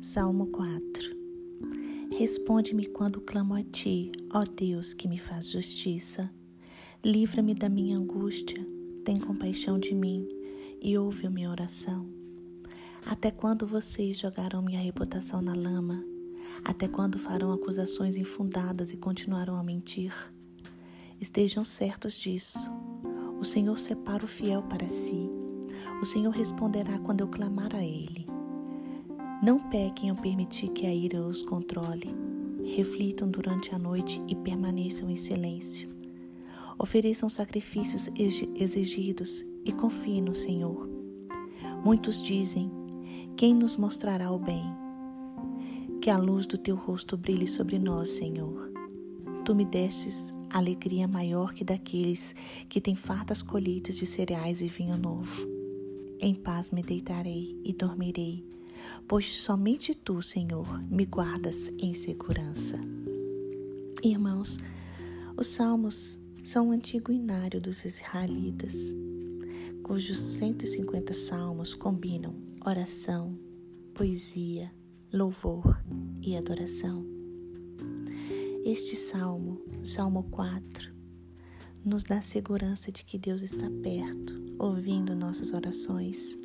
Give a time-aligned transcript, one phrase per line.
[0.00, 1.16] Salmo 4
[2.16, 6.30] Responde-me quando clamo a ti, ó Deus que me faz justiça.
[7.04, 8.64] Livra-me da minha angústia,
[9.04, 10.24] tem compaixão de mim
[10.80, 12.06] e ouve a minha oração.
[13.04, 16.04] Até quando vocês jogarão minha reputação na lama?
[16.64, 20.14] Até quando farão acusações infundadas e continuarão a mentir?
[21.20, 22.70] Estejam certos disso.
[23.40, 25.28] O Senhor separa o fiel para si.
[26.00, 28.37] O Senhor responderá quando eu clamar a Ele.
[29.40, 32.12] Não pequem ao permitir que a ira os controle.
[32.74, 35.88] Reflitam durante a noite e permaneçam em silêncio.
[36.76, 40.88] Ofereçam sacrifícios exigidos e confiem no Senhor.
[41.84, 42.68] Muitos dizem:
[43.36, 44.64] Quem nos mostrará o bem?
[46.00, 48.72] Que a luz do teu rosto brilhe sobre nós, Senhor.
[49.44, 52.34] Tu me destes alegria maior que daqueles
[52.68, 55.46] que têm fartas colheitas de cereais e vinho novo.
[56.18, 58.57] Em paz me deitarei e dormirei
[59.06, 62.78] pois somente tu, Senhor, me guardas em segurança.
[64.02, 64.58] Irmãos,
[65.36, 68.94] os salmos são um antigo inário dos israelitas,
[69.82, 73.38] cujos 150 salmos combinam oração,
[73.94, 74.72] poesia,
[75.12, 75.82] louvor
[76.20, 77.04] e adoração.
[78.64, 80.92] Este salmo, Salmo 4,
[81.84, 86.36] nos dá segurança de que Deus está perto, ouvindo nossas orações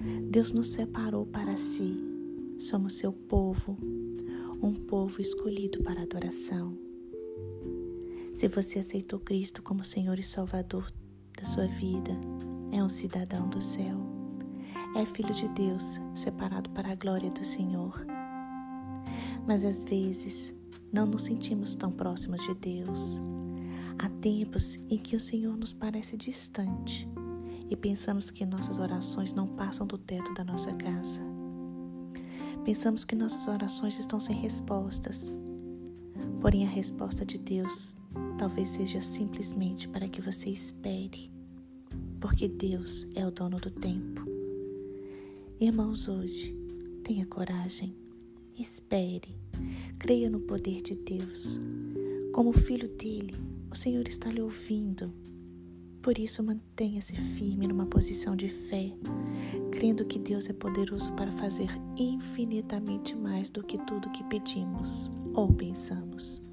[0.00, 1.96] Deus nos separou para si.
[2.58, 3.76] Somos seu povo,
[4.62, 6.76] um povo escolhido para adoração.
[8.36, 10.90] Se você aceitou Cristo como Senhor e Salvador
[11.36, 12.12] da sua vida,
[12.70, 13.98] é um cidadão do céu.
[14.96, 18.06] É filho de Deus, separado para a glória do Senhor.
[19.46, 20.52] Mas às vezes
[20.92, 23.20] não nos sentimos tão próximos de Deus.
[23.98, 27.08] Há tempos em que o Senhor nos parece distante
[27.70, 31.20] e pensamos que nossas orações não passam do teto da nossa casa.
[32.64, 35.34] Pensamos que nossas orações estão sem respostas.
[36.40, 37.96] Porém, a resposta de Deus
[38.38, 41.30] talvez seja simplesmente para que você espere,
[42.20, 44.22] porque Deus é o dono do tempo.
[45.60, 46.54] Irmãos, hoje,
[47.02, 47.96] tenha coragem,
[48.56, 49.34] espere,
[49.98, 51.60] creia no poder de Deus.
[52.32, 53.34] Como filho dele,
[53.70, 55.12] o Senhor está lhe ouvindo
[56.02, 58.92] por isso, mantenha-se firme numa posição de fé,
[59.70, 65.52] crendo que Deus é poderoso para fazer infinitamente mais do que tudo que pedimos ou
[65.52, 66.47] pensamos.